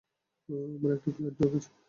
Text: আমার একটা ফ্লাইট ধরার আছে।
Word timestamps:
আমার 0.71 0.91
একটা 0.95 1.09
ফ্লাইট 1.15 1.33
ধরার 1.37 1.55
আছে। 1.57 1.69